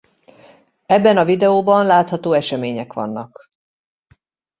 Ebben 0.85 1.17
a 1.17 1.23
videoban 1.25 1.85
látható 1.85 2.33
események 2.33 2.93
vannak. 2.93 3.51